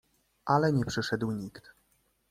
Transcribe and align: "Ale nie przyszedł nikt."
"Ale 0.45 0.73
nie 0.73 0.85
przyszedł 0.85 1.31
nikt." 1.31 1.71